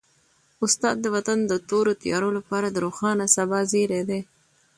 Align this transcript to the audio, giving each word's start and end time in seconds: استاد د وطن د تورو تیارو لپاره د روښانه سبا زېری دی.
استاد 0.65 0.95
د 1.01 1.05
وطن 1.15 1.39
د 1.45 1.53
تورو 1.69 1.91
تیارو 2.01 2.29
لپاره 2.37 2.67
د 2.71 2.77
روښانه 2.85 3.25
سبا 3.35 3.59
زېری 3.71 4.01
دی. 4.09 4.21